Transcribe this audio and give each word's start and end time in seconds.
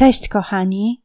Cześć 0.00 0.28
kochani. 0.28 1.02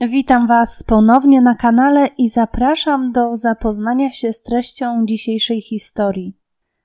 Witam 0.00 0.46
Was 0.46 0.82
ponownie 0.82 1.40
na 1.40 1.54
kanale 1.54 2.06
i 2.18 2.28
zapraszam 2.28 3.12
do 3.12 3.36
zapoznania 3.36 4.12
się 4.12 4.32
z 4.32 4.42
treścią 4.42 5.06
dzisiejszej 5.06 5.60
historii. 5.60 6.36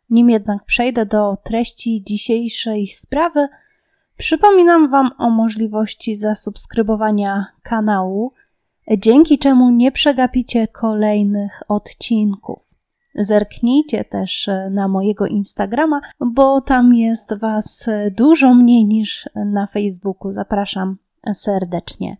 Nim 0.09 0.29
jednak 0.29 0.65
przejdę 0.65 1.05
do 1.05 1.37
treści 1.43 2.03
dzisiejszej 2.03 2.87
sprawy, 2.87 3.47
przypominam 4.17 4.89
Wam 4.89 5.11
o 5.17 5.29
możliwości 5.29 6.15
zasubskrybowania 6.15 7.45
kanału, 7.63 8.33
dzięki 8.97 9.39
czemu 9.39 9.71
nie 9.71 9.91
przegapicie 9.91 10.67
kolejnych 10.67 11.63
odcinków. 11.67 12.67
Zerknijcie 13.15 14.05
też 14.05 14.49
na 14.71 14.87
mojego 14.87 15.27
Instagrama, 15.27 16.01
bo 16.19 16.61
tam 16.61 16.93
jest 16.93 17.39
Was 17.39 17.89
dużo 18.11 18.53
mniej 18.53 18.85
niż 18.85 19.29
na 19.35 19.67
Facebooku. 19.67 20.31
Zapraszam 20.31 20.97
serdecznie. 21.33 22.17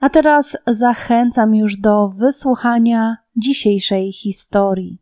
A 0.00 0.08
teraz 0.08 0.56
zachęcam 0.66 1.54
już 1.54 1.76
do 1.76 2.08
wysłuchania 2.08 3.16
dzisiejszej 3.36 4.12
historii. 4.12 4.98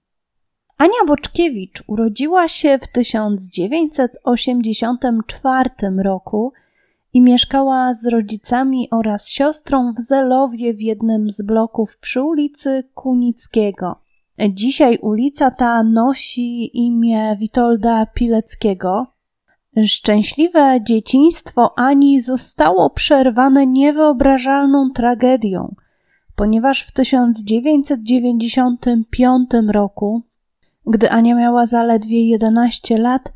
Ania 0.79 1.05
Boczkiewicz 1.07 1.83
urodziła 1.87 2.49
się 2.49 2.79
w 2.79 2.89
1984 2.89 5.71
roku 6.05 6.53
i 7.13 7.21
mieszkała 7.21 7.95
z 7.95 8.07
rodzicami 8.07 8.89
oraz 8.91 9.29
siostrą 9.29 9.93
w 9.93 10.01
Zelowie 10.01 10.75
w 10.75 10.81
jednym 10.81 11.31
z 11.31 11.43
bloków 11.43 11.99
przy 11.99 12.23
ulicy 12.23 12.85
Kunickiego. 12.95 13.97
Dzisiaj 14.51 14.99
ulica 14.99 15.51
ta 15.51 15.83
nosi 15.83 16.79
imię 16.79 17.37
Witolda 17.41 18.07
Pileckiego. 18.07 19.14
Szczęśliwe 19.83 20.79
dzieciństwo 20.83 21.73
Ani 21.77 22.21
zostało 22.21 22.91
przerwane 22.91 23.67
niewyobrażalną 23.67 24.91
tragedią, 24.91 25.75
ponieważ 26.37 26.83
w 26.83 26.93
1995 26.93 29.51
roku, 29.69 30.23
gdy 30.87 31.11
Ania 31.11 31.35
miała 31.35 31.67
zaledwie 31.67 32.29
11 32.29 32.99
lat, 32.99 33.33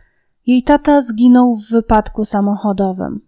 jej 0.46 0.62
tata 0.62 1.02
zginął 1.02 1.56
w 1.56 1.70
wypadku 1.70 2.24
samochodowym. 2.24 3.20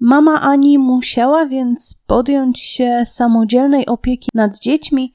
Mama 0.00 0.40
Ani 0.40 0.78
musiała 0.78 1.46
więc 1.46 2.02
podjąć 2.06 2.60
się 2.60 3.02
samodzielnej 3.04 3.86
opieki 3.86 4.30
nad 4.34 4.58
dziećmi, 4.58 5.14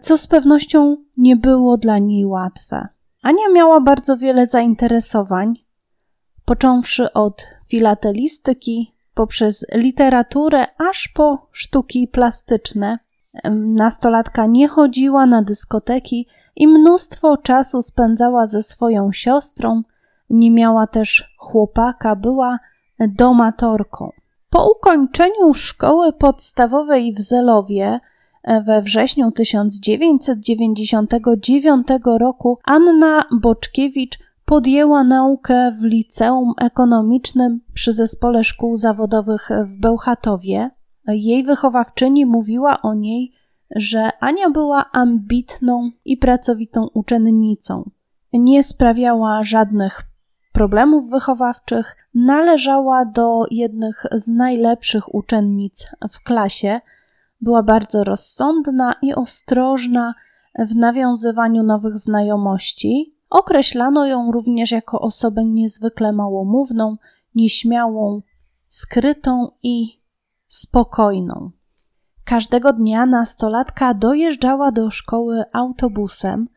co 0.00 0.18
z 0.18 0.26
pewnością 0.26 0.96
nie 1.16 1.36
było 1.36 1.76
dla 1.76 1.98
niej 1.98 2.26
łatwe. 2.26 2.88
Ania 3.22 3.48
miała 3.54 3.80
bardzo 3.80 4.16
wiele 4.16 4.46
zainteresowań, 4.46 5.54
począwszy 6.50 7.12
od 7.12 7.48
filatelistyki, 7.66 8.94
poprzez 9.14 9.66
literaturę, 9.74 10.66
aż 10.90 11.08
po 11.08 11.46
sztuki 11.52 12.08
plastyczne. 12.08 12.98
Nastolatka 13.54 14.46
nie 14.46 14.68
chodziła 14.68 15.26
na 15.26 15.42
dyskoteki 15.42 16.26
i 16.56 16.68
mnóstwo 16.68 17.36
czasu 17.36 17.82
spędzała 17.82 18.46
ze 18.46 18.62
swoją 18.62 19.12
siostrą. 19.12 19.82
Nie 20.30 20.50
miała 20.50 20.86
też 20.86 21.34
chłopaka, 21.38 22.16
była 22.16 22.58
domatorką. 22.98 24.12
Po 24.50 24.70
ukończeniu 24.70 25.54
szkoły 25.54 26.12
podstawowej 26.12 27.14
w 27.14 27.20
Zelowie 27.20 28.00
we 28.66 28.82
wrześniu 28.82 29.30
1999 29.30 31.86
roku 32.04 32.58
Anna 32.64 33.24
Boczkiewicz 33.40 34.29
podjęła 34.50 35.04
naukę 35.04 35.72
w 35.80 35.84
liceum 35.84 36.52
ekonomicznym 36.60 37.60
przy 37.74 37.92
Zespole 37.92 38.44
Szkół 38.44 38.76
Zawodowych 38.76 39.48
w 39.64 39.80
Bełchatowie. 39.80 40.70
Jej 41.08 41.44
wychowawczyni 41.44 42.26
mówiła 42.26 42.82
o 42.82 42.94
niej, 42.94 43.32
że 43.76 44.10
Ania 44.20 44.50
była 44.50 44.90
ambitną 44.92 45.90
i 46.04 46.16
pracowitą 46.16 46.86
uczennicą. 46.94 47.90
Nie 48.32 48.62
sprawiała 48.62 49.42
żadnych 49.42 50.02
problemów 50.52 51.10
wychowawczych, 51.10 51.96
należała 52.14 53.04
do 53.04 53.46
jednych 53.50 54.06
z 54.12 54.28
najlepszych 54.28 55.14
uczennic 55.14 55.90
w 56.10 56.22
klasie, 56.22 56.80
była 57.40 57.62
bardzo 57.62 58.04
rozsądna 58.04 58.94
i 59.02 59.14
ostrożna 59.14 60.14
w 60.58 60.76
nawiązywaniu 60.76 61.62
nowych 61.62 61.98
znajomości. 61.98 63.19
Określano 63.30 64.06
ją 64.06 64.32
również 64.32 64.70
jako 64.70 65.00
osobę 65.00 65.44
niezwykle 65.44 66.12
małomówną, 66.12 66.96
nieśmiałą, 67.34 68.22
skrytą 68.68 69.50
i 69.62 70.00
spokojną. 70.48 71.50
Każdego 72.24 72.72
dnia 72.72 73.06
nastolatka 73.06 73.94
dojeżdżała 73.94 74.72
do 74.72 74.90
szkoły 74.90 75.42
autobusem. 75.52 76.48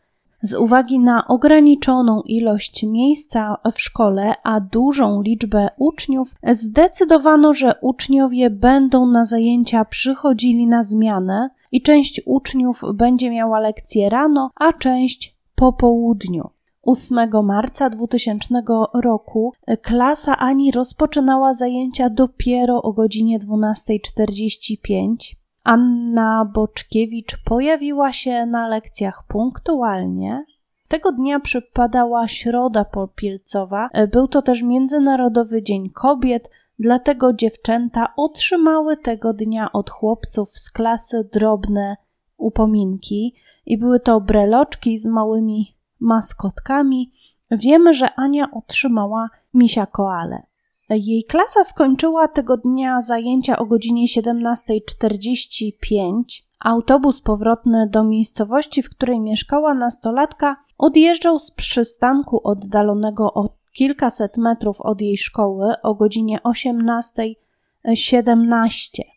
Z 0.42 0.54
uwagi 0.54 1.00
na 1.00 1.28
ograniczoną 1.28 2.22
ilość 2.22 2.84
miejsca 2.84 3.58
w 3.74 3.82
szkole, 3.82 4.34
a 4.44 4.60
dużą 4.60 5.22
liczbę 5.22 5.70
uczniów, 5.78 6.36
zdecydowano, 6.52 7.54
że 7.54 7.76
uczniowie 7.82 8.50
będą 8.50 9.06
na 9.06 9.26
zajęcia 9.26 9.86
przychodzili 9.86 10.68
na 10.68 10.84
zmianę 10.84 11.50
i 11.72 11.82
część 11.82 12.22
uczniów 12.26 12.82
będzie 12.94 13.32
miała 13.32 13.60
lekcje 13.60 14.10
rano, 14.10 14.50
a 14.56 14.74
część 14.74 15.38
po 15.56 15.74
południu. 15.74 16.53
8 16.84 17.30
marca 17.44 17.90
2000 17.90 18.64
roku 18.94 19.54
klasa 19.82 20.38
Ani 20.38 20.72
rozpoczynała 20.72 21.54
zajęcia 21.54 22.10
dopiero 22.10 22.82
o 22.82 22.94
godzinie 22.94 23.40
12.45. 23.40 25.36
Anna 25.64 26.46
Boczkiewicz 26.54 27.44
pojawiła 27.46 28.14
się 28.14 28.46
na 28.46 28.68
lekcjach 28.68 29.24
punktualnie. 29.28 30.46
Tego 30.88 31.12
dnia 31.12 31.40
przypadała 31.40 32.28
środa 32.28 32.86
popielcowa. 32.86 33.90
Był 34.12 34.28
to 34.28 34.42
też 34.42 34.62
Międzynarodowy 34.62 35.64
Dzień 35.64 35.90
Kobiet, 35.90 36.50
dlatego 36.80 37.34
dziewczęta 37.34 38.14
otrzymały 38.18 38.98
tego 38.98 39.34
dnia 39.34 39.72
od 39.72 39.90
chłopców 39.90 40.50
z 40.50 40.72
klasy 40.72 41.30
drobne 41.34 41.98
upominki 42.38 43.36
i 43.66 43.78
były 43.78 44.00
to 44.00 44.22
breloczki 44.22 45.00
z 45.00 45.06
małymi 45.06 45.76
maskotkami. 46.04 47.12
Wiemy, 47.52 47.94
że 47.94 48.16
Ania 48.16 48.52
otrzymała 48.52 49.30
misia 49.54 49.86
koale. 49.86 50.44
Jej 50.90 51.24
klasa 51.24 51.64
skończyła 51.64 52.28
tego 52.28 52.58
dnia 52.58 53.02
zajęcia 53.02 53.60
o 53.60 53.66
godzinie 53.66 54.08
17.45. 54.08 56.24
Autobus 56.60 57.22
powrotny 57.22 57.90
do 57.90 58.04
miejscowości, 58.04 58.84
w 58.84 58.90
której 58.90 59.20
mieszkała 59.20 59.74
nastolatka, 59.74 60.56
odjeżdżał 60.78 61.40
z 61.40 61.52
przystanku 61.52 62.42
oddalonego 62.44 63.34
o 63.34 63.50
kilkaset 63.74 64.38
metrów 64.38 64.82
od 64.82 65.02
jej 65.02 65.18
szkoły 65.18 65.82
o 65.82 65.96
godzinie 65.96 66.40
18.17. 66.44 69.13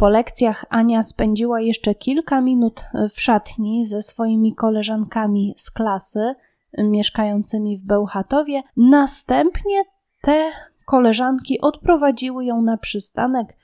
Po 0.00 0.08
lekcjach 0.08 0.64
Ania 0.68 1.02
spędziła 1.02 1.60
jeszcze 1.60 1.94
kilka 1.94 2.40
minut 2.40 2.84
w 3.14 3.20
szatni 3.20 3.86
ze 3.86 4.02
swoimi 4.02 4.54
koleżankami 4.54 5.54
z 5.56 5.70
klasy 5.70 6.34
mieszkającymi 6.78 7.78
w 7.78 7.84
Bełchatowie. 7.84 8.62
Następnie 8.76 9.82
te 10.22 10.50
koleżanki 10.84 11.60
odprowadziły 11.60 12.44
ją 12.44 12.62
na 12.62 12.76
przystanek, 12.76 13.56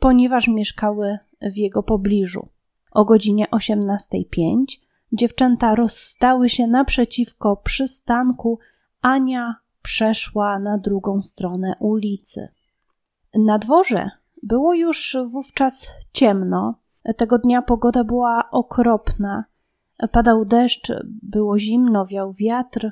ponieważ 0.00 0.48
mieszkały 0.48 1.18
w 1.42 1.56
jego 1.56 1.82
pobliżu. 1.82 2.48
O 2.90 3.04
godzinie 3.04 3.46
18.05 3.52 4.64
dziewczęta 5.12 5.74
rozstały 5.74 6.48
się 6.48 6.66
naprzeciwko 6.66 7.56
przystanku. 7.56 8.58
Ania 9.02 9.54
przeszła 9.82 10.58
na 10.58 10.78
drugą 10.78 11.22
stronę 11.22 11.76
ulicy. 11.80 12.48
Na 13.34 13.58
dworze 13.58 14.10
było 14.44 14.74
już 14.74 15.16
wówczas 15.32 15.90
ciemno. 16.12 16.74
Tego 17.16 17.38
dnia 17.38 17.62
pogoda 17.62 18.04
była 18.04 18.50
okropna. 18.50 19.44
Padał 20.12 20.44
deszcz, 20.44 20.92
było 21.22 21.58
zimno, 21.58 22.06
wiał 22.06 22.32
wiatr. 22.32 22.90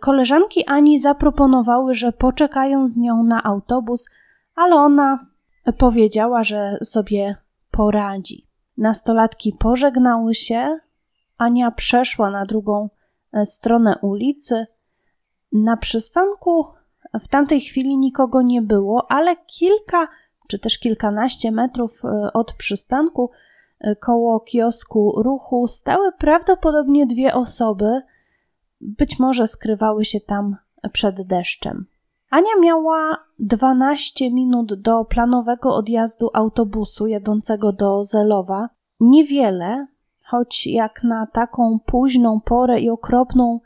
Koleżanki 0.00 0.66
Ani 0.66 1.00
zaproponowały, 1.00 1.94
że 1.94 2.12
poczekają 2.12 2.86
z 2.86 2.98
nią 2.98 3.22
na 3.22 3.42
autobus, 3.42 4.08
ale 4.54 4.74
ona 4.74 5.18
powiedziała, 5.78 6.44
że 6.44 6.78
sobie 6.82 7.36
poradzi. 7.70 8.46
Nastolatki 8.78 9.52
pożegnały 9.52 10.34
się. 10.34 10.78
Ania 11.38 11.70
przeszła 11.70 12.30
na 12.30 12.46
drugą 12.46 12.88
stronę 13.44 13.96
ulicy. 14.02 14.66
Na 15.52 15.76
przystanku 15.76 16.66
w 17.20 17.28
tamtej 17.28 17.60
chwili 17.60 17.98
nikogo 17.98 18.42
nie 18.42 18.62
było, 18.62 19.10
ale 19.10 19.36
kilka 19.36 20.08
czy 20.52 20.58
też 20.58 20.78
kilkanaście 20.78 21.52
metrów 21.52 22.04
e, 22.04 22.32
od 22.32 22.52
przystanku 22.52 23.30
e, 23.80 23.96
koło 23.96 24.40
kiosku 24.40 25.22
ruchu 25.22 25.66
stały 25.66 26.12
prawdopodobnie 26.12 27.06
dwie 27.06 27.34
osoby, 27.34 28.00
być 28.80 29.18
może 29.18 29.46
skrywały 29.46 30.04
się 30.04 30.20
tam 30.20 30.56
przed 30.92 31.26
deszczem. 31.26 31.86
Ania 32.30 32.56
miała 32.60 33.16
12 33.38 34.30
minut 34.30 34.74
do 34.74 35.04
planowego 35.04 35.74
odjazdu 35.74 36.30
autobusu 36.32 37.06
jadącego 37.06 37.72
do 37.72 38.04
Zelowa. 38.04 38.68
Niewiele, 39.00 39.86
choć 40.24 40.66
jak 40.66 41.04
na 41.04 41.26
taką 41.26 41.78
późną 41.86 42.40
porę 42.40 42.80
i 42.80 42.90
okropną 42.90 43.60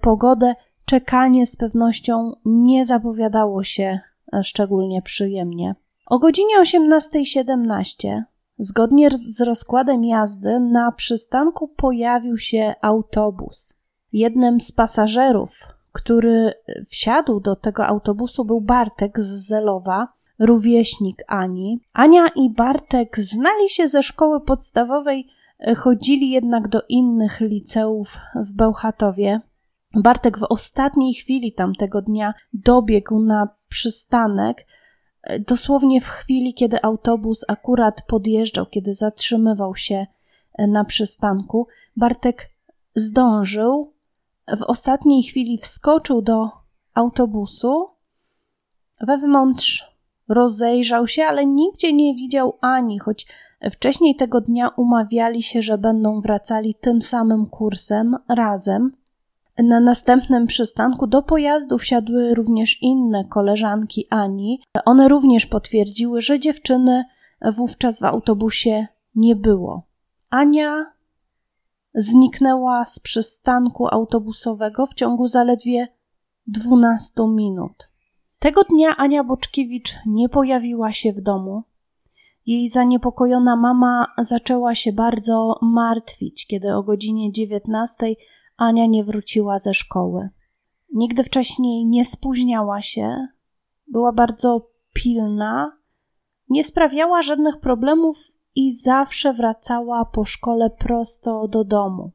pogodę, 0.00 0.54
czekanie 0.84 1.46
z 1.46 1.56
pewnością 1.56 2.32
nie 2.44 2.86
zapowiadało 2.86 3.62
się 3.62 4.00
szczególnie 4.42 5.02
przyjemnie. 5.02 5.74
O 6.06 6.18
godzinie 6.18 6.60
18.17, 6.60 8.22
zgodnie 8.58 9.10
z 9.10 9.40
rozkładem 9.40 10.04
jazdy, 10.04 10.60
na 10.60 10.92
przystanku 10.92 11.68
pojawił 11.68 12.38
się 12.38 12.74
autobus. 12.80 13.74
Jednym 14.12 14.60
z 14.60 14.72
pasażerów, 14.72 15.58
który 15.92 16.52
wsiadł 16.88 17.40
do 17.40 17.56
tego 17.56 17.86
autobusu, 17.86 18.44
był 18.44 18.60
Bartek 18.60 19.20
z 19.20 19.48
Zelowa, 19.48 20.08
rówieśnik 20.38 21.22
Ani. 21.26 21.80
Ania 21.92 22.28
i 22.36 22.50
Bartek 22.50 23.16
znali 23.20 23.68
się 23.68 23.88
ze 23.88 24.02
szkoły 24.02 24.40
podstawowej, 24.40 25.26
chodzili 25.76 26.30
jednak 26.30 26.68
do 26.68 26.82
innych 26.88 27.40
liceów 27.40 28.16
w 28.36 28.52
Bełchatowie. 28.52 29.40
Bartek 29.94 30.38
w 30.38 30.46
ostatniej 30.48 31.14
chwili 31.14 31.52
tamtego 31.52 32.02
dnia 32.02 32.34
dobiegł 32.52 33.20
na 33.20 33.48
przystanek, 33.68 34.66
dosłownie 35.46 36.00
w 36.00 36.08
chwili, 36.08 36.54
kiedy 36.54 36.82
autobus 36.82 37.44
akurat 37.48 38.02
podjeżdżał, 38.02 38.66
kiedy 38.66 38.94
zatrzymywał 38.94 39.76
się 39.76 40.06
na 40.58 40.84
przystanku. 40.84 41.66
Bartek 41.96 42.50
zdążył, 42.94 43.92
w 44.58 44.62
ostatniej 44.62 45.22
chwili 45.22 45.58
wskoczył 45.58 46.22
do 46.22 46.50
autobusu. 46.94 47.88
Wewnątrz 49.00 49.94
rozejrzał 50.28 51.06
się, 51.06 51.24
ale 51.24 51.46
nigdzie 51.46 51.92
nie 51.92 52.14
widział 52.14 52.58
Ani, 52.60 52.98
choć 52.98 53.26
wcześniej 53.70 54.16
tego 54.16 54.40
dnia 54.40 54.68
umawiali 54.68 55.42
się, 55.42 55.62
że 55.62 55.78
będą 55.78 56.20
wracali 56.20 56.74
tym 56.74 57.02
samym 57.02 57.46
kursem 57.46 58.16
razem. 58.28 58.96
Na 59.58 59.80
następnym 59.80 60.46
przystanku 60.46 61.06
do 61.06 61.22
pojazdu 61.22 61.78
wsiadły 61.78 62.34
również 62.34 62.82
inne 62.82 63.24
koleżanki 63.24 64.06
Ani. 64.10 64.60
One 64.84 65.08
również 65.08 65.46
potwierdziły, 65.46 66.20
że 66.20 66.40
dziewczyny 66.40 67.04
wówczas 67.52 68.00
w 68.00 68.04
autobusie 68.04 68.86
nie 69.14 69.36
było. 69.36 69.82
Ania 70.30 70.86
zniknęła 71.94 72.84
z 72.84 73.00
przystanku 73.00 73.88
autobusowego 73.88 74.86
w 74.86 74.94
ciągu 74.94 75.26
zaledwie 75.26 75.88
12 76.46 77.12
minut. 77.28 77.88
Tego 78.38 78.64
dnia 78.64 78.96
Ania 78.96 79.24
Boczkiewicz 79.24 79.94
nie 80.06 80.28
pojawiła 80.28 80.92
się 80.92 81.12
w 81.12 81.20
domu. 81.20 81.62
Jej 82.46 82.68
zaniepokojona 82.68 83.56
mama 83.56 84.06
zaczęła 84.18 84.74
się 84.74 84.92
bardzo 84.92 85.58
martwić, 85.62 86.46
kiedy 86.46 86.74
o 86.74 86.82
godzinie 86.82 87.32
19 87.32 88.06
Ania 88.56 88.86
nie 88.86 89.04
wróciła 89.04 89.58
ze 89.58 89.74
szkoły. 89.74 90.28
Nigdy 90.92 91.24
wcześniej 91.24 91.86
nie 91.86 92.04
spóźniała 92.04 92.82
się, 92.82 93.26
była 93.86 94.12
bardzo 94.12 94.70
pilna, 94.92 95.78
nie 96.48 96.64
sprawiała 96.64 97.22
żadnych 97.22 97.60
problemów 97.60 98.18
i 98.54 98.72
zawsze 98.72 99.34
wracała 99.34 100.04
po 100.04 100.24
szkole 100.24 100.70
prosto 100.70 101.48
do 101.48 101.64
domu. 101.64 102.12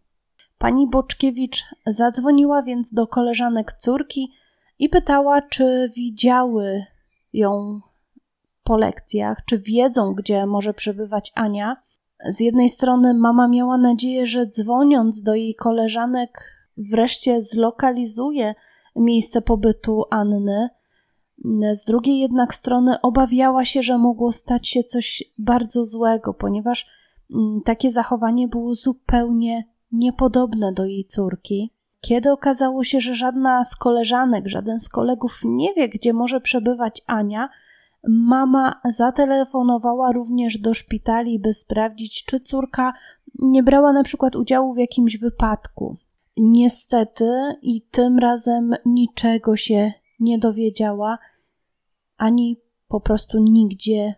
Pani 0.57 0.89
Boczkiewicz 0.89 1.63
zadzwoniła 1.88 2.63
więc 2.63 2.94
do 2.94 3.07
koleżanek 3.07 3.74
córki 3.74 4.31
i 4.80 4.89
pytała, 4.89 5.42
czy 5.42 5.92
widziały 5.95 6.85
ją 7.33 7.81
po 8.63 8.77
lekcjach, 8.77 9.45
czy 9.45 9.59
wiedzą, 9.59 10.13
gdzie 10.13 10.45
może 10.45 10.74
przebywać 10.74 11.31
Ania. 11.35 11.75
Z 12.27 12.39
jednej 12.39 12.69
strony 12.69 13.13
mama 13.13 13.48
miała 13.48 13.77
nadzieję, 13.77 14.25
że 14.25 14.48
dzwoniąc 14.48 15.24
do 15.24 15.36
jej 15.36 15.56
koleżanek 15.56 16.44
wreszcie 16.77 17.42
zlokalizuje 17.42 18.56
miejsce 18.95 19.42
pobytu 19.42 20.04
Anny. 20.10 20.69
Z 21.71 21.83
drugiej 21.86 22.19
jednak 22.19 22.56
strony 22.56 23.01
obawiała 23.01 23.66
się, 23.66 23.81
że 23.81 23.98
mogło 23.98 24.31
stać 24.31 24.68
się 24.68 24.83
coś 24.83 25.24
bardzo 25.38 25.83
złego, 25.83 26.33
ponieważ 26.33 26.88
mm, 27.36 27.62
takie 27.66 27.92
zachowanie 27.92 28.48
było 28.48 28.74
zupełnie 28.74 29.63
niepodobne 29.92 30.74
do 30.74 30.86
jej 30.86 31.06
córki. 31.06 31.74
Kiedy 32.01 32.31
okazało 32.31 32.83
się, 32.83 33.00
że 33.00 33.16
żadna 33.16 33.66
z 33.66 33.75
koleżanek, 33.75 34.48
żaden 34.48 34.80
z 34.80 34.89
kolegów 34.89 35.42
nie 35.44 35.74
wie, 35.74 35.89
gdzie 35.89 36.13
może 36.13 36.42
przebywać 36.42 37.01
Ania, 37.07 37.50
Mama 38.07 38.81
zatelefonowała 38.90 40.12
również 40.12 40.57
do 40.57 40.74
szpitali, 40.74 41.40
by 41.40 41.54
sprawdzić, 41.54 42.25
czy 42.25 42.40
córka 42.40 42.94
nie 43.40 43.63
brała 43.63 43.94
na 43.94 44.04
przykład 44.04 44.36
udziału 44.36 44.74
w 44.74 44.78
jakimś 44.78 45.18
wypadku. 45.18 45.98
Niestety 46.38 47.31
i 47.62 47.81
tym 47.81 48.19
razem 48.19 48.74
niczego 48.86 49.56
się 49.56 49.94
nie 50.19 50.40
dowiedziała, 50.40 51.18
ani 52.18 52.62
po 52.88 53.00
prostu 53.00 53.40
nigdzie 53.40 54.16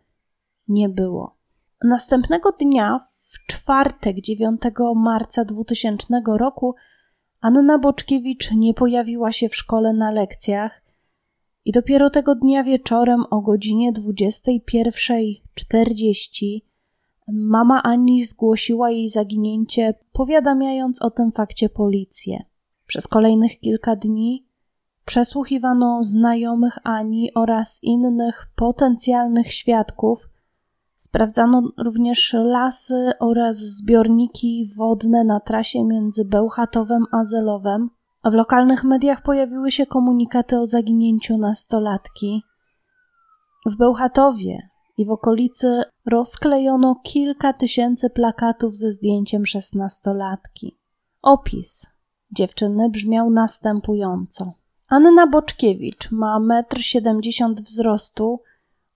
nie 0.67 0.89
było. 0.89 1.35
Następnego 1.83 2.51
dnia, 2.51 2.99
w 3.31 3.45
czwartek 3.45 4.21
9 4.21 4.61
marca 4.95 5.45
2000 5.45 6.07
roku, 6.25 6.75
Anna 7.41 7.79
Boczkiewicz 7.79 8.51
nie 8.51 8.73
pojawiła 8.73 9.31
się 9.31 9.49
w 9.49 9.55
szkole 9.55 9.93
na 9.93 10.11
lekcjach 10.11 10.80
i 11.65 11.71
dopiero 11.71 12.09
tego 12.09 12.35
dnia 12.35 12.63
wieczorem 12.63 13.23
o 13.29 13.41
godzinie 13.41 13.93
21.40 13.93 16.59
mama 17.27 17.83
Ani 17.83 18.25
zgłosiła 18.25 18.91
jej 18.91 19.09
zaginięcie, 19.09 19.93
powiadamiając 20.13 21.01
o 21.01 21.11
tym 21.11 21.31
fakcie 21.31 21.69
policję. 21.69 22.43
Przez 22.87 23.07
kolejnych 23.07 23.59
kilka 23.59 23.95
dni 23.95 24.45
przesłuchiwano 25.05 26.03
znajomych 26.03 26.77
Ani 26.83 27.33
oraz 27.33 27.79
innych 27.83 28.51
potencjalnych 28.55 29.53
świadków. 29.53 30.29
Sprawdzano 30.95 31.71
również 31.77 32.33
lasy 32.33 33.11
oraz 33.19 33.57
zbiorniki 33.57 34.71
wodne 34.77 35.23
na 35.23 35.39
trasie 35.39 35.83
między 35.83 36.25
Bełchatowem 36.25 37.05
a 37.11 37.23
Zelowem. 37.23 37.89
W 38.23 38.33
lokalnych 38.33 38.83
mediach 38.83 39.23
pojawiły 39.23 39.71
się 39.71 39.85
komunikaty 39.85 40.59
o 40.59 40.65
zaginięciu 40.65 41.37
nastolatki. 41.37 42.43
W 43.65 43.75
Bełchatowie 43.75 44.69
i 44.97 45.05
w 45.05 45.11
okolicy 45.11 45.83
rozklejono 46.05 46.95
kilka 47.03 47.53
tysięcy 47.53 48.09
plakatów 48.09 48.75
ze 48.75 48.91
zdjęciem 48.91 49.45
szesnastolatki. 49.45 50.77
Opis 51.21 51.87
dziewczyny 52.31 52.89
brzmiał 52.89 53.29
następująco. 53.29 54.53
Anna 54.87 55.27
Boczkiewicz 55.27 56.11
ma 56.11 56.39
1,70 56.39 57.45
m 57.45 57.55
wzrostu, 57.55 58.41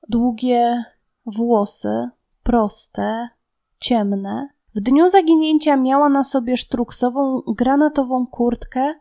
długie 0.09 0.83
włosy, 1.25 2.09
proste, 2.43 3.29
ciemne. 3.79 4.50
W 4.75 4.79
dniu 4.79 5.09
zaginięcia 5.09 5.77
miała 5.77 6.09
na 6.09 6.23
sobie 6.23 6.57
sztruksową 6.57 7.41
granatową 7.47 8.27
kurtkę 8.27 8.93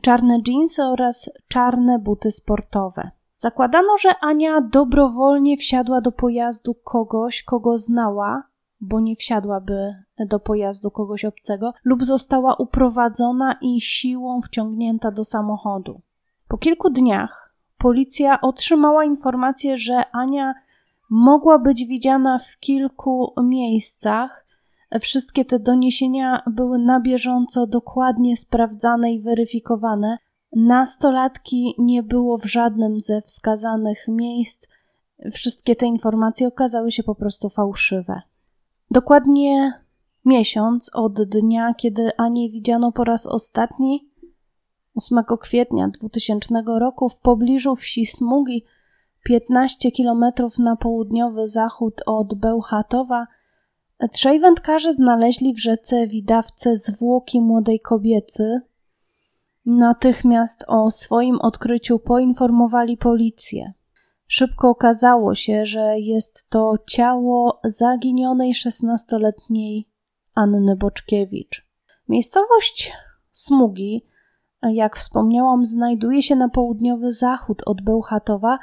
czarne 0.00 0.42
dżinsy 0.42 0.82
oraz 0.82 1.30
czarne 1.48 1.98
buty 1.98 2.30
sportowe. 2.30 3.10
Zakładano, 3.36 3.98
że 3.98 4.10
Ania 4.20 4.60
dobrowolnie 4.60 5.56
wsiadła 5.56 6.00
do 6.00 6.12
pojazdu 6.12 6.74
kogoś, 6.74 7.42
kogo 7.42 7.78
znała, 7.78 8.42
bo 8.80 9.00
nie 9.00 9.16
wsiadłaby 9.16 9.94
do 10.28 10.40
pojazdu 10.40 10.90
kogoś 10.90 11.24
obcego, 11.24 11.72
lub 11.84 12.04
została 12.04 12.54
uprowadzona 12.54 13.58
i 13.60 13.80
siłą 13.80 14.40
wciągnięta 14.42 15.10
do 15.10 15.24
samochodu. 15.24 16.00
Po 16.48 16.58
kilku 16.58 16.90
dniach 16.90 17.54
policja 17.78 18.40
otrzymała 18.40 19.04
informację, 19.04 19.76
że 19.76 20.10
Ania 20.12 20.54
mogła 21.10 21.58
być 21.58 21.86
widziana 21.86 22.38
w 22.38 22.58
kilku 22.58 23.34
miejscach, 23.42 24.43
Wszystkie 25.00 25.44
te 25.44 25.58
doniesienia 25.58 26.42
były 26.46 26.78
na 26.78 27.00
bieżąco 27.00 27.66
dokładnie 27.66 28.36
sprawdzane 28.36 29.12
i 29.12 29.20
weryfikowane. 29.20 30.18
Nastolatki 30.56 31.74
nie 31.78 32.02
było 32.02 32.38
w 32.38 32.44
żadnym 32.44 33.00
ze 33.00 33.22
wskazanych 33.22 34.04
miejsc. 34.08 34.68
Wszystkie 35.32 35.76
te 35.76 35.86
informacje 35.86 36.48
okazały 36.48 36.90
się 36.90 37.02
po 37.02 37.14
prostu 37.14 37.50
fałszywe. 37.50 38.22
Dokładnie 38.90 39.72
miesiąc 40.24 40.90
od 40.94 41.22
dnia, 41.22 41.74
kiedy 41.74 42.16
Anię 42.16 42.50
widziano 42.50 42.92
po 42.92 43.04
raz 43.04 43.26
ostatni, 43.26 44.08
8 44.94 45.24
kwietnia 45.40 45.88
2000 45.88 46.62
roku, 46.66 47.08
w 47.08 47.16
pobliżu 47.16 47.76
wsi 47.76 48.06
Smugi, 48.06 48.64
15 49.24 49.90
km 49.92 50.24
na 50.58 50.76
południowy 50.76 51.48
zachód 51.48 52.00
od 52.06 52.34
Bełchatowa, 52.34 53.26
Trzej 54.12 54.40
wędkarze 54.40 54.92
znaleźli 54.92 55.54
w 55.54 55.62
rzece 55.62 56.06
widawce 56.06 56.76
zwłoki 56.76 57.40
młodej 57.40 57.80
kobiety. 57.80 58.60
natychmiast 59.66 60.64
o 60.68 60.90
swoim 60.90 61.40
odkryciu 61.40 61.98
poinformowali 61.98 62.96
policję. 62.96 63.72
Szybko 64.26 64.70
okazało 64.70 65.34
się, 65.34 65.66
że 65.66 65.94
jest 65.98 66.46
to 66.48 66.74
ciało 66.86 67.60
zaginionej 67.64 68.54
szesnastoletniej 68.54 69.88
Anny 70.34 70.76
Boczkiewicz. 70.76 71.66
Miejscowość 72.08 72.92
Smugi, 73.32 74.06
jak 74.62 74.96
wspomniałam, 74.96 75.64
znajduje 75.64 76.22
się 76.22 76.36
na 76.36 76.48
południowy 76.48 77.12
zachód 77.12 77.62
od 77.66 77.82
Bełchatowa, 77.82 78.58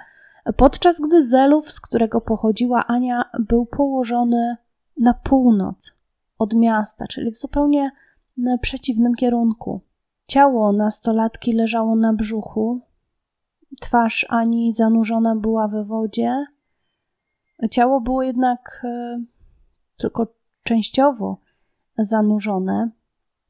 podczas 0.57 1.00
gdy 1.00 1.24
Zelów, 1.24 1.71
z 1.71 1.81
którego 1.81 2.21
pochodziła 2.21 2.88
Ania, 2.88 3.24
był 3.39 3.65
położony 3.65 4.57
na 5.01 5.13
północ 5.13 5.96
od 6.39 6.53
miasta, 6.53 7.08
czyli 7.08 7.31
w 7.31 7.38
zupełnie 7.38 7.91
przeciwnym 8.62 9.15
kierunku. 9.15 9.81
Ciało 10.27 10.74
nastolatki 10.74 11.53
leżało 11.53 11.96
na 11.96 12.13
brzuchu, 12.13 12.81
twarz 13.81 14.25
Ani 14.29 14.74
zanurzona 14.74 15.36
była 15.36 15.67
we 15.67 15.86
wodzie. 15.86 16.46
Ciało 17.72 18.01
było 18.01 18.24
jednak 18.24 18.81
e, 18.84 19.22
tylko 19.98 20.27
częściowo 20.63 21.38
zanurzone. 21.98 22.89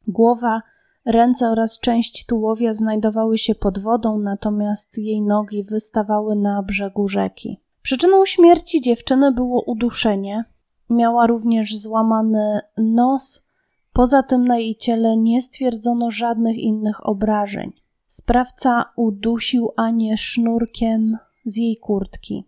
Głowa, 0.08 0.62
ręce 1.06 1.50
oraz 1.50 1.80
część 1.80 2.26
tułowia 2.26 2.74
znajdowały 2.74 3.38
się 3.38 3.56
pod 3.56 3.80
wodą, 3.80 4.20
natomiast 4.20 4.98
jej 4.98 5.22
nogi 5.22 5.64
wystawały 5.64 6.36
na 6.36 6.64
brzegu 6.64 7.08
rzeki. 7.08 7.60
Przyczyną 7.82 8.26
śmierci 8.26 8.82
dziewczyny 8.82 9.32
było 9.32 9.64
uduszenie. 9.64 10.46
Miała 10.92 11.28
również 11.28 11.78
złamany 11.78 12.60
nos. 12.78 13.46
Poza 13.94 14.24
tym 14.24 14.48
na 14.48 14.58
jej 14.58 14.76
ciele 14.76 15.18
nie 15.18 15.42
stwierdzono 15.42 16.12
żadnych 16.12 16.58
innych 16.58 17.08
obrażeń. 17.08 17.74
Sprawca 18.08 18.86
udusił 18.96 19.72
Anię 19.78 20.18
sznurkiem 20.18 21.18
z 21.46 21.58
jej 21.58 21.78
kurtki. 21.78 22.46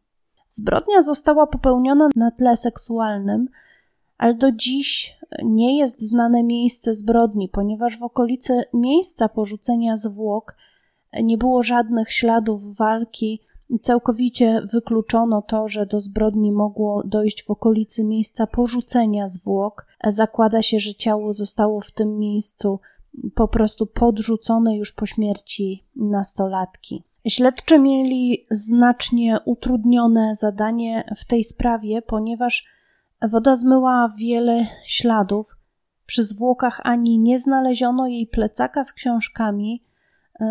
Zbrodnia 0.50 1.02
została 1.02 1.48
popełniona 1.48 2.10
na 2.16 2.32
tle 2.32 2.58
seksualnym, 2.58 3.48
ale 4.18 4.34
do 4.34 4.52
dziś 4.52 5.18
nie 5.44 5.78
jest 5.78 6.02
znane 6.02 6.44
miejsce 6.44 6.94
zbrodni, 6.94 7.50
ponieważ 7.50 7.98
w 7.98 8.04
okolicy 8.04 8.64
miejsca 8.74 9.30
porzucenia 9.30 9.98
zwłok 9.98 10.56
nie 11.24 11.38
było 11.38 11.64
żadnych 11.64 12.12
śladów 12.12 12.76
walki. 12.76 13.40
Całkowicie 13.82 14.62
wykluczono 14.74 15.42
to, 15.42 15.68
że 15.68 15.86
do 15.86 16.00
zbrodni 16.00 16.52
mogło 16.52 17.04
dojść 17.06 17.44
w 17.44 17.52
okolicy 17.52 18.04
miejsca 18.04 18.48
porzucenia 18.48 19.28
zwłok. 19.28 19.86
Zakłada 20.08 20.62
się, 20.62 20.80
że 20.80 20.96
ciało 20.96 21.34
zostało 21.34 21.82
w 21.82 21.92
tym 21.92 22.20
miejscu 22.20 22.80
po 23.36 23.48
prostu 23.48 23.86
podrzucone 23.86 24.78
już 24.78 24.92
po 24.92 25.06
śmierci 25.06 25.84
nastolatki. 25.96 27.04
Śledczy 27.28 27.80
mieli 27.80 28.46
znacznie 28.52 29.40
utrudnione 29.46 30.36
zadanie 30.36 31.04
w 31.18 31.26
tej 31.26 31.44
sprawie, 31.44 32.02
ponieważ 32.02 32.66
woda 33.22 33.56
zmyła 33.56 34.14
wiele 34.18 34.68
śladów. 34.86 35.58
Przy 36.06 36.24
zwłokach 36.24 36.82
ani 36.84 37.20
nie 37.20 37.40
znaleziono 37.40 38.08
jej 38.08 38.28
plecaka 38.28 38.84
z 38.84 38.94
książkami, 38.94 39.82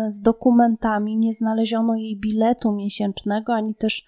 z 0.07 0.21
dokumentami, 0.21 1.17
nie 1.17 1.33
znaleziono 1.33 1.95
jej 1.95 2.19
biletu 2.19 2.71
miesięcznego, 2.71 3.53
ani 3.53 3.75
też 3.75 4.05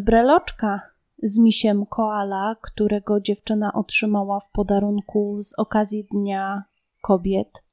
breloczka 0.00 0.80
z 1.22 1.38
misiem 1.38 1.86
koala, 1.86 2.56
którego 2.60 3.20
dziewczyna 3.20 3.72
otrzymała 3.72 4.40
w 4.40 4.50
podarunku 4.50 5.42
z 5.42 5.58
okazji 5.58 6.06
Dnia 6.12 6.64
Kobiet. 7.02 7.64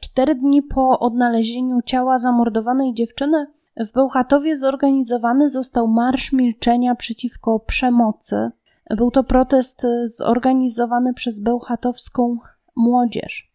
Cztery 0.00 0.34
dni 0.34 0.62
po 0.62 0.98
odnalezieniu 0.98 1.82
ciała 1.82 2.18
zamordowanej 2.18 2.94
dziewczyny 2.94 3.46
w 3.76 3.92
Bełchatowie 3.92 4.56
zorganizowany 4.56 5.48
został 5.48 5.88
Marsz 5.88 6.32
Milczenia 6.32 6.94
przeciwko 6.94 7.60
przemocy. 7.60 8.50
Był 8.96 9.10
to 9.10 9.24
protest 9.24 9.86
zorganizowany 10.04 11.14
przez 11.14 11.40
bełchatowską 11.40 12.36
młodzież. 12.76 13.49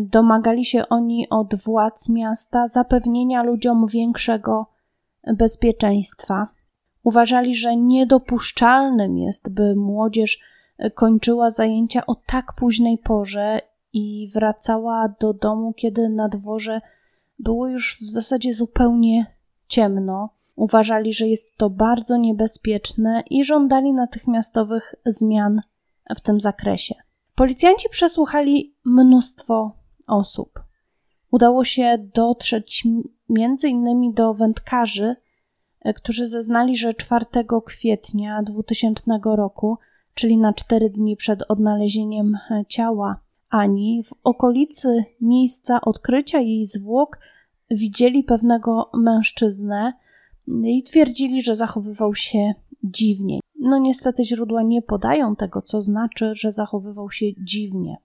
Domagali 0.00 0.64
się 0.64 0.88
oni 0.88 1.28
od 1.28 1.54
władz 1.54 2.08
miasta 2.08 2.66
zapewnienia 2.66 3.42
ludziom 3.42 3.86
większego 3.86 4.66
bezpieczeństwa. 5.36 6.48
Uważali, 7.04 7.54
że 7.54 7.76
niedopuszczalnym 7.76 9.18
jest, 9.18 9.48
by 9.48 9.76
młodzież 9.76 10.40
kończyła 10.94 11.50
zajęcia 11.50 12.06
o 12.06 12.14
tak 12.26 12.52
późnej 12.52 12.98
porze 12.98 13.60
i 13.92 14.30
wracała 14.34 15.14
do 15.20 15.32
domu, 15.32 15.72
kiedy 15.72 16.08
na 16.08 16.28
dworze 16.28 16.80
było 17.38 17.68
już 17.68 17.98
w 18.02 18.10
zasadzie 18.10 18.54
zupełnie 18.54 19.26
ciemno. 19.68 20.30
Uważali, 20.56 21.12
że 21.12 21.26
jest 21.26 21.56
to 21.56 21.70
bardzo 21.70 22.16
niebezpieczne 22.16 23.22
i 23.30 23.44
żądali 23.44 23.92
natychmiastowych 23.92 24.94
zmian 25.06 25.60
w 26.16 26.20
tym 26.20 26.40
zakresie. 26.40 26.94
Policjanci 27.36 27.88
przesłuchali 27.88 28.74
mnóstwo 28.84 29.72
osób. 30.06 30.60
Udało 31.30 31.64
się 31.64 32.08
dotrzeć 32.14 32.84
między 33.28 33.68
innymi 33.68 34.14
do 34.14 34.34
wędkarzy, 34.34 35.16
którzy 35.94 36.26
zeznali, 36.26 36.76
że 36.76 36.94
4 36.94 37.26
kwietnia 37.66 38.42
2000 38.42 39.02
roku, 39.24 39.78
czyli 40.14 40.38
na 40.38 40.52
4 40.52 40.90
dni 40.90 41.16
przed 41.16 41.42
odnalezieniem 41.48 42.38
ciała 42.68 43.20
ani 43.50 44.02
w 44.04 44.10
okolicy 44.24 45.04
miejsca 45.20 45.80
odkrycia 45.80 46.40
jej 46.40 46.66
zwłok 46.66 47.18
widzieli 47.70 48.24
pewnego 48.24 48.90
mężczyznę 48.94 49.92
i 50.64 50.82
twierdzili, 50.82 51.42
że 51.42 51.54
zachowywał 51.54 52.14
się 52.14 52.54
dziwnie. 52.84 53.40
No 53.66 53.78
niestety 53.78 54.24
źródła 54.24 54.62
nie 54.62 54.82
podają 54.82 55.36
tego, 55.36 55.62
co 55.62 55.80
znaczy, 55.80 56.32
że 56.34 56.52
zachowywał 56.52 57.10
się 57.10 57.26
dziwnie. 57.38 57.96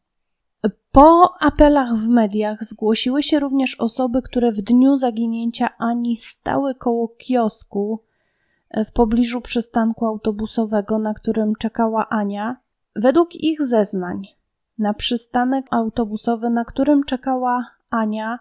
Po 0.91 1.33
apelach 1.39 1.95
w 1.95 2.07
mediach 2.07 2.63
zgłosiły 2.63 3.23
się 3.23 3.39
również 3.39 3.75
osoby, 3.79 4.21
które 4.21 4.51
w 4.51 4.61
dniu 4.61 4.95
zaginięcia 4.95 5.69
Ani 5.77 6.17
stały 6.17 6.75
koło 6.75 7.07
kiosku 7.07 7.99
w 8.85 8.91
pobliżu 8.91 9.41
przystanku 9.41 10.05
autobusowego, 10.05 10.99
na 10.99 11.13
którym 11.13 11.55
czekała 11.55 12.09
Ania. 12.09 12.57
Według 12.95 13.35
ich 13.35 13.61
zeznań 13.67 14.27
na 14.77 14.93
przystanek 14.93 15.65
autobusowy, 15.71 16.49
na 16.49 16.65
którym 16.65 17.03
czekała 17.03 17.65
Ania, 17.89 18.39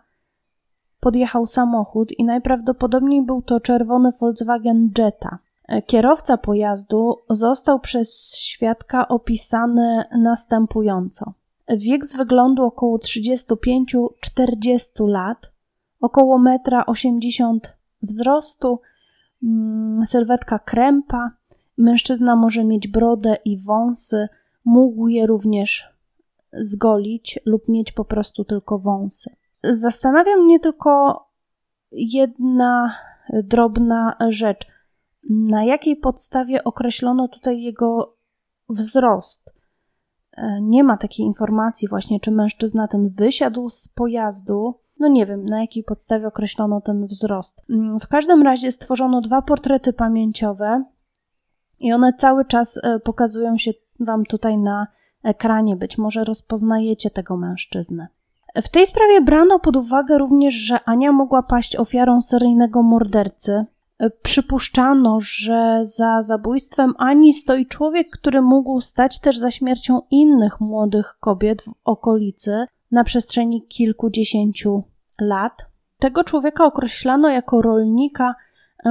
podjechał 1.00 1.46
samochód 1.46 2.12
i 2.12 2.24
najprawdopodobniej 2.24 3.22
był 3.22 3.42
to 3.42 3.60
czerwony 3.60 4.10
Volkswagen 4.20 4.90
Jetta. 4.98 5.38
Kierowca 5.86 6.36
pojazdu 6.36 7.18
został 7.30 7.80
przez 7.80 8.36
świadka 8.36 9.08
opisany 9.08 10.04
następująco. 10.18 11.32
Wiek 11.68 12.06
z 12.06 12.16
wyglądu 12.16 12.64
około 12.64 12.98
35-40 12.98 15.08
lat, 15.08 15.52
około 16.00 16.38
1,80 16.38 17.52
m 17.52 17.60
wzrostu, 18.02 18.80
mm, 19.42 20.06
sylwetka 20.06 20.58
krępa. 20.58 21.30
Mężczyzna 21.78 22.36
może 22.36 22.64
mieć 22.64 22.88
brodę 22.88 23.36
i 23.44 23.58
wąsy, 23.58 24.28
mógł 24.64 25.08
je 25.08 25.26
również 25.26 25.88
zgolić 26.52 27.38
lub 27.46 27.68
mieć 27.68 27.92
po 27.92 28.04
prostu 28.04 28.44
tylko 28.44 28.78
wąsy. 28.78 29.30
Zastanawia 29.64 30.36
mnie 30.36 30.60
tylko 30.60 31.24
jedna 31.92 32.94
drobna 33.32 34.16
rzecz. 34.28 34.66
Na 35.28 35.64
jakiej 35.64 35.96
podstawie 35.96 36.64
określono 36.64 37.28
tutaj 37.28 37.62
jego 37.62 38.16
wzrost? 38.68 39.50
E, 40.36 40.60
nie 40.62 40.84
ma 40.84 40.96
takiej 40.96 41.26
informacji, 41.26 41.88
właśnie, 41.88 42.20
czy 42.20 42.30
mężczyzna 42.30 42.88
ten 42.88 43.08
wysiadł 43.08 43.70
z 43.70 43.88
pojazdu. 43.88 44.74
No 44.98 45.08
nie 45.08 45.26
wiem, 45.26 45.44
na 45.44 45.60
jakiej 45.60 45.84
podstawie 45.84 46.26
określono 46.26 46.80
ten 46.80 47.06
wzrost. 47.06 47.62
Mm, 47.70 48.00
w 48.00 48.08
każdym 48.08 48.42
razie 48.42 48.72
stworzono 48.72 49.20
dwa 49.20 49.42
portrety 49.42 49.92
pamięciowe 49.92 50.84
i 51.78 51.92
one 51.92 52.12
cały 52.12 52.44
czas 52.44 52.80
e, 52.82 53.00
pokazują 53.00 53.58
się 53.58 53.70
Wam 54.00 54.24
tutaj 54.24 54.58
na 54.58 54.86
ekranie. 55.22 55.76
Być 55.76 55.98
może 55.98 56.24
rozpoznajecie 56.24 57.10
tego 57.10 57.36
mężczyznę. 57.36 58.08
W 58.62 58.68
tej 58.68 58.86
sprawie 58.86 59.20
brano 59.20 59.58
pod 59.58 59.76
uwagę 59.76 60.18
również, 60.18 60.54
że 60.54 60.84
Ania 60.84 61.12
mogła 61.12 61.42
paść 61.42 61.76
ofiarą 61.76 62.20
seryjnego 62.20 62.82
mordercy. 62.82 63.64
Przypuszczano, 64.22 65.18
że 65.20 65.80
za 65.82 66.22
zabójstwem 66.22 66.94
Ani 66.98 67.34
stoi 67.34 67.66
człowiek, 67.66 68.10
który 68.10 68.42
mógł 68.42 68.80
stać 68.80 69.18
też 69.18 69.38
za 69.38 69.50
śmiercią 69.50 70.00
innych 70.10 70.60
młodych 70.60 71.16
kobiet 71.20 71.62
w 71.62 71.72
okolicy 71.84 72.66
na 72.90 73.04
przestrzeni 73.04 73.66
kilkudziesięciu 73.66 74.82
lat. 75.20 75.66
Tego 75.98 76.24
człowieka 76.24 76.64
określano 76.64 77.28
jako 77.28 77.62
rolnika, 77.62 78.34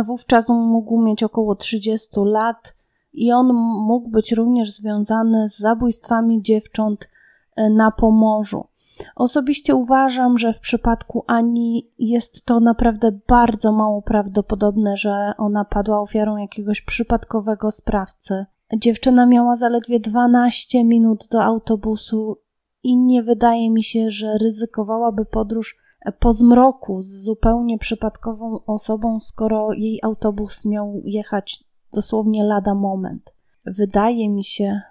wówczas 0.06 0.50
mógł 0.50 1.01
mieć 1.01 1.24
około 1.24 1.56
30 1.56 2.10
lat 2.16 2.75
i 3.13 3.32
on 3.32 3.48
mógł 3.88 4.10
być 4.10 4.32
również 4.32 4.72
związany 4.72 5.50
z 5.50 5.58
zabójstwami 5.58 6.42
dziewcząt 6.42 7.10
e, 7.56 7.70
na 7.70 7.92
Pomorzu. 7.92 8.68
Osobiście 9.15 9.75
uważam, 9.75 10.38
że 10.38 10.53
w 10.53 10.60
przypadku 10.60 11.24
Ani 11.27 11.91
jest 12.00 12.46
to 12.46 12.60
naprawdę 12.60 13.12
bardzo 13.27 13.72
mało 13.72 14.01
prawdopodobne, 14.01 14.98
że 14.98 15.34
ona 15.38 15.65
padła 15.65 16.01
ofiarą 16.01 16.38
jakiegoś 16.38 16.82
przypadkowego 16.82 17.72
sprawcy. 17.72 18.46
Dziewczyna 18.77 19.25
miała 19.25 19.56
zaledwie 19.56 20.00
12 20.00 20.86
minut 20.86 21.27
do 21.32 21.44
autobusu 21.44 22.38
i 22.84 22.98
nie 22.98 23.24
wydaje 23.24 23.72
mi 23.72 23.84
się, 23.84 24.12
że 24.12 24.38
ryzykowałaby 24.38 25.25
podróż 25.25 25.77
po 26.20 26.34
zmroku 26.34 27.01
z 27.01 27.24
zupełnie 27.24 27.77
przypadkową 27.77 28.60
osobą, 28.65 29.20
skoro 29.20 29.74
jej 29.74 30.00
autobus 30.03 30.65
miał 30.65 31.01
jechać 31.06 31.63
dosłownie 31.94 32.44
lada 32.44 32.75
moment. 32.75 33.34
Wydaje 33.65 34.29
mi 34.29 34.44
się, 34.44 34.82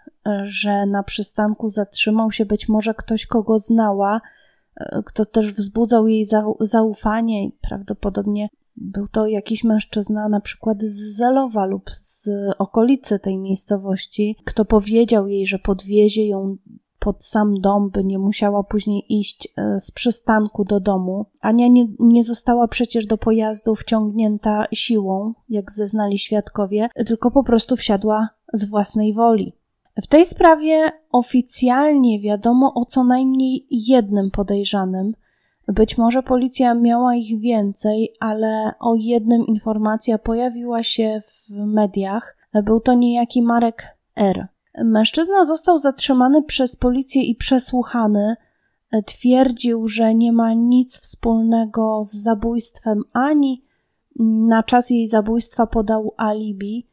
że 0.43 0.87
na 0.87 1.03
przystanku 1.03 1.69
zatrzymał 1.69 2.33
się 2.33 2.47
być 2.47 2.69
może 2.69 2.95
ktoś, 2.95 3.27
kogo 3.27 3.59
znała, 3.59 4.21
kto 5.05 5.25
też 5.25 5.53
wzbudzał 5.53 6.09
jej 6.09 6.25
zaufanie 6.61 7.47
i 7.47 7.53
prawdopodobnie 7.61 8.49
był 8.77 9.09
to 9.09 9.27
jakiś 9.27 9.65
mężczyzna, 9.65 10.29
na 10.29 10.41
przykład 10.41 10.83
z 10.83 11.17
Zelowa 11.17 11.67
lub 11.67 11.91
z 11.91 12.29
okolicy 12.59 13.19
tej 13.19 13.39
miejscowości, 13.39 14.37
kto 14.45 14.65
powiedział 14.65 15.29
jej, 15.29 15.47
że 15.47 15.59
podwiezie 15.59 16.27
ją 16.27 16.57
pod 16.99 17.25
sam 17.25 17.55
dom, 17.61 17.91
by 17.91 18.05
nie 18.05 18.19
musiała 18.19 18.63
później 18.63 19.05
iść 19.09 19.49
e, 19.57 19.81
z 19.81 19.91
przystanku 19.91 20.65
do 20.65 20.81
domu. 20.81 21.27
Ania 21.41 21.69
nie, 21.69 21.87
nie 21.99 22.23
została 22.23 22.69
przecież 22.69 23.07
do 23.07 23.19
pojazdu 23.19 23.75
wciągnięta 23.75 24.67
siłą, 24.73 25.35
jak 25.49 25.73
zeznali 25.73 26.19
świadkowie, 26.19 26.89
tylko 27.07 27.31
po 27.31 27.45
prostu 27.45 27.77
wsiadła 27.77 28.29
z 28.53 28.65
własnej 28.65 29.15
woli. 29.15 29.58
W 30.03 30.07
tej 30.07 30.27
sprawie 30.27 30.93
oficjalnie 31.13 32.21
wiadomo 32.21 32.75
o 32.75 32.85
co 32.85 33.05
najmniej 33.05 33.67
jednym 33.71 34.31
podejrzanym. 34.31 35.15
Być 35.69 35.99
może 35.99 36.23
policja 36.23 36.75
miała 36.75 37.15
ich 37.15 37.41
więcej, 37.41 38.15
ale 38.21 38.73
o 38.81 38.95
jednym 38.95 39.47
informacja 39.47 40.19
pojawiła 40.19 40.83
się 40.83 41.23
w 41.27 41.51
mediach. 41.51 42.37
Był 42.65 42.81
to 42.81 42.95
niejaki 42.95 43.43
Marek 43.43 43.87
R. 44.17 44.47
Mężczyzna 44.85 45.45
został 45.45 45.79
zatrzymany 45.79 46.43
przez 46.43 46.77
policję 46.77 47.23
i 47.23 47.35
przesłuchany. 47.35 48.37
Twierdził, 49.07 49.89
że 49.89 50.15
nie 50.15 50.33
ma 50.33 50.53
nic 50.53 50.99
wspólnego 50.99 52.01
z 52.05 52.13
zabójstwem 52.13 53.03
ani 53.13 53.65
na 54.49 54.63
czas 54.63 54.91
jej 54.91 55.09
zabójstwa 55.09 55.67
podał 55.67 56.15
alibi. 56.17 56.87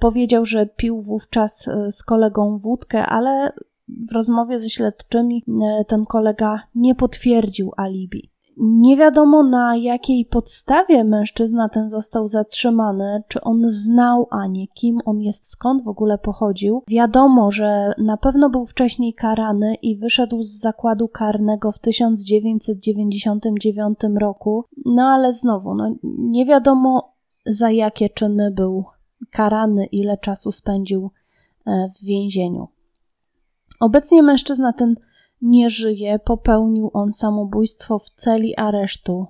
Powiedział, 0.00 0.44
że 0.44 0.66
pił 0.66 1.02
wówczas 1.02 1.68
e, 1.68 1.92
z 1.92 2.02
kolegą 2.02 2.58
wódkę, 2.58 3.06
ale 3.06 3.52
w 3.88 4.12
rozmowie 4.12 4.58
ze 4.58 4.70
śledczymi 4.70 5.44
e, 5.48 5.84
ten 5.84 6.04
kolega 6.04 6.62
nie 6.74 6.94
potwierdził 6.94 7.72
alibi. 7.76 8.30
Nie 8.58 8.96
wiadomo 8.96 9.42
na 9.42 9.76
jakiej 9.76 10.24
podstawie 10.24 11.04
mężczyzna 11.04 11.68
ten 11.68 11.88
został 11.88 12.28
zatrzymany, 12.28 13.22
czy 13.28 13.40
on 13.40 13.62
znał 13.66 14.28
Anię, 14.30 14.68
kim 14.68 14.98
on 15.04 15.20
jest, 15.20 15.48
skąd 15.48 15.84
w 15.84 15.88
ogóle 15.88 16.18
pochodził. 16.18 16.82
Wiadomo, 16.88 17.50
że 17.50 17.92
na 17.98 18.16
pewno 18.16 18.50
był 18.50 18.66
wcześniej 18.66 19.14
karany 19.14 19.74
i 19.74 19.96
wyszedł 19.96 20.42
z 20.42 20.60
zakładu 20.60 21.08
karnego 21.08 21.72
w 21.72 21.78
1999 21.78 23.98
roku, 24.20 24.64
no 24.86 25.02
ale 25.02 25.32
znowu, 25.32 25.74
no, 25.74 25.94
nie 26.18 26.46
wiadomo 26.46 27.12
za 27.46 27.70
jakie 27.70 28.10
czyny 28.10 28.50
był 28.50 28.84
karany, 29.30 29.86
ile 29.86 30.18
czasu 30.18 30.52
spędził 30.52 31.10
e, 31.66 31.90
w 31.96 32.04
więzieniu. 32.04 32.68
Obecnie 33.80 34.22
mężczyzna 34.22 34.72
ten 34.72 34.96
nie 35.42 35.70
żyje, 35.70 36.18
popełnił 36.18 36.90
on 36.92 37.12
samobójstwo 37.12 37.98
w 37.98 38.10
celi 38.10 38.56
aresztu 38.56 39.26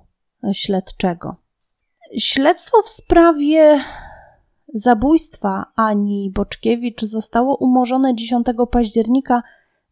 śledczego. 0.51 1.35
Śledztwo 2.17 2.81
w 2.81 2.89
sprawie 2.89 3.79
zabójstwa 4.73 5.65
Ani 5.75 6.31
Boczkiewicz 6.35 7.01
zostało 7.01 7.57
umorzone 7.57 8.15
10 8.15 8.47
października 8.71 9.43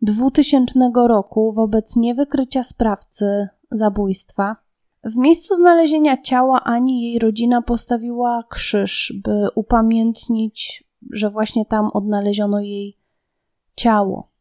2000 0.02 0.74
roku 1.08 1.54
wobec 1.54 1.96
niewykrycia 1.96 2.64
sprawcy 2.64 3.48
zabójstwa. 3.72 4.56
W 5.06 5.16
miejscu 5.16 5.56
znalezienia 5.56 6.22
ciała 6.22 6.64
Ani 6.64 7.02
jej 7.02 7.20
rodzina 7.20 7.62
postawiła 7.62 8.44
krzyż, 8.50 9.14
by 9.24 9.48
upamiętnić, 9.56 10.84
że 11.12 11.30
właśnie 11.30 11.66
tam 11.66 11.90
odnaleziono 11.94 12.60
jej 12.60 12.98
ciało. 13.76 14.32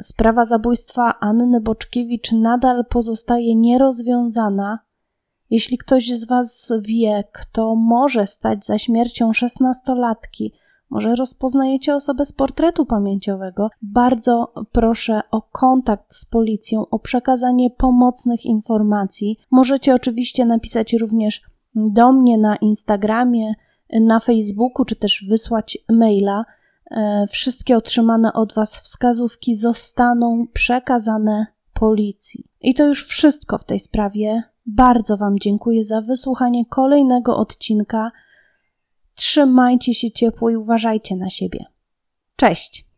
Sprawa 0.00 0.44
zabójstwa 0.44 1.14
Anny 1.20 1.60
Boczkiewicz 1.60 2.32
nadal 2.32 2.84
pozostaje 2.90 3.56
nierozwiązana. 3.56 4.78
Jeśli 5.50 5.78
ktoś 5.78 6.08
z 6.08 6.26
Was 6.26 6.72
wie, 6.80 7.24
kto 7.32 7.74
może 7.74 8.26
stać 8.26 8.66
za 8.66 8.78
śmiercią 8.78 9.32
szesnastolatki, 9.32 10.52
może 10.92 11.14
rozpoznajecie 11.14 11.94
osobę 11.94 12.24
z 12.24 12.32
portretu 12.32 12.86
pamięciowego, 12.86 13.70
bardzo 13.82 14.52
proszę 14.72 15.20
o 15.30 15.42
kontakt 15.42 16.14
z 16.14 16.26
policją, 16.26 16.86
o 16.90 16.98
przekazanie 16.98 17.70
pomocnych 17.70 18.44
informacji. 18.44 19.38
Możecie 19.50 19.94
oczywiście 19.94 20.44
napisać 20.44 20.92
również 20.92 21.42
do 21.74 22.12
mnie 22.12 22.38
na 22.38 22.56
Instagramie, 22.56 23.54
na 24.00 24.20
Facebooku, 24.20 24.84
czy 24.84 24.96
też 24.96 25.24
wysłać 25.28 25.78
maila. 25.88 26.44
E, 26.90 27.26
wszystkie 27.30 27.76
otrzymane 27.76 28.32
od 28.32 28.52
Was 28.54 28.76
wskazówki 28.76 29.56
zostaną 29.56 30.46
przekazane 30.52 31.46
policji. 31.74 32.44
I 32.60 32.74
to 32.74 32.86
już 32.86 33.06
wszystko 33.06 33.58
w 33.58 33.64
tej 33.64 33.80
sprawie. 33.80 34.42
Bardzo 34.66 35.16
Wam 35.16 35.38
dziękuję 35.38 35.84
za 35.84 36.00
wysłuchanie 36.00 36.66
kolejnego 36.66 37.36
odcinka. 37.36 38.10
Trzymajcie 39.14 39.94
się 39.94 40.10
ciepło 40.10 40.50
i 40.50 40.56
uważajcie 40.56 41.16
na 41.16 41.30
siebie. 41.30 41.64
Cześć! 42.36 42.91